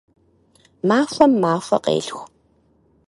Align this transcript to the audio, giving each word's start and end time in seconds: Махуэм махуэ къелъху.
Махуэм 0.87 1.31
махуэ 1.41 1.77
къелъху. 1.83 2.25